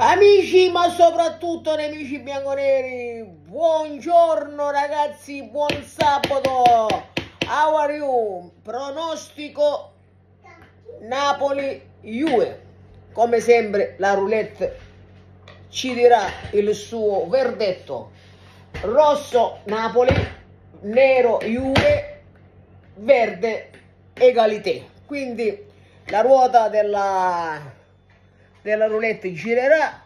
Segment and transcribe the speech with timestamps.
[0.00, 6.86] Amici, ma soprattutto nemici bianconeri, buongiorno ragazzi, buon sabato.
[7.44, 8.52] How are you?
[8.62, 9.94] Pronostico
[11.00, 12.60] Napoli-Juve.
[13.12, 14.78] Come sempre la roulette
[15.68, 18.12] ci dirà il suo verdetto.
[18.82, 20.14] Rosso Napoli,
[20.82, 22.22] nero Juve,
[22.98, 23.70] verde
[24.14, 24.90] egalité.
[25.06, 25.66] Quindi
[26.04, 27.74] la ruota della
[28.68, 30.04] della roulette girerà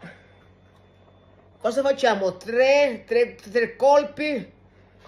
[1.62, 2.36] cosa facciamo?
[2.36, 4.52] Tre, tre, tre colpi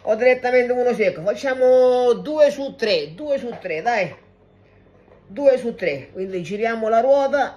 [0.03, 1.23] o direttamente uno secco?
[1.23, 4.15] Facciamo due su tre, due su tre, dai.
[5.27, 7.57] Due su tre, quindi giriamo la ruota.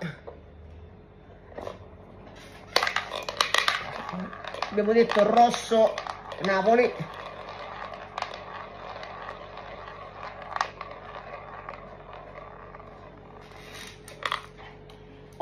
[4.72, 5.94] Abbiamo detto rosso
[6.44, 6.92] Napoli.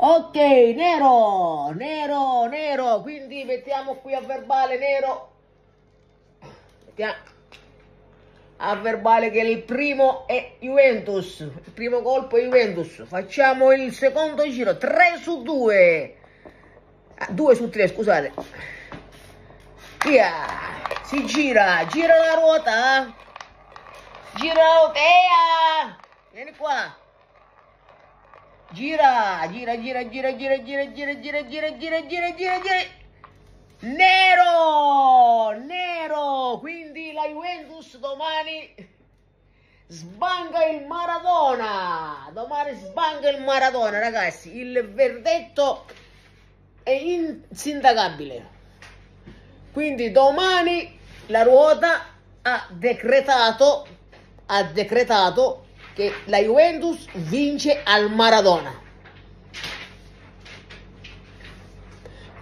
[0.08, 5.32] Ok, nero, nero, nero, quindi mettiamo qui a verbale nero.
[6.84, 7.14] Mettiamo
[8.58, 13.04] a verbale che il primo è Juventus, il primo colpo è Juventus.
[13.04, 16.16] Facciamo il secondo giro, 3 su 2.
[17.16, 18.32] Ah, 2 su 3, scusate.
[20.04, 20.30] Via,
[21.02, 23.12] si gira, gira la ruota.
[24.36, 25.98] Gira la ruota,
[26.30, 27.04] vieni qua.
[28.76, 32.84] Gira, gira, gira, gira, gira, gira, gira, gira, gira, gira, gira, gira, gira.
[33.80, 36.58] Nero, nero.
[36.60, 38.74] Quindi la Juventus domani
[39.86, 42.28] sbanga il Maradona.
[42.34, 44.58] Domani sbanga il Maradona, ragazzi.
[44.58, 45.86] Il verdetto
[46.82, 48.46] è insindacabile.
[49.72, 52.08] Quindi domani la ruota
[52.42, 53.86] ha decretato,
[54.44, 55.65] ha decretato
[55.96, 58.84] che la Juventus vince al Maradona.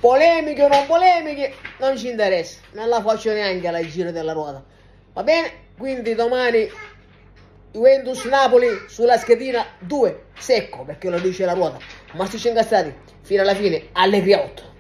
[0.01, 4.63] Polemiche o non polemiche, non ci interessa, non la faccio neanche alla giro della ruota.
[5.13, 5.53] Va bene?
[5.79, 6.69] Quindi domani
[7.71, 11.79] Juventus-Napoli sulla schedina 2, secco, perché lo dice la ruota.
[12.15, 14.74] Ma sono incastrati fino alla fine, alle 8.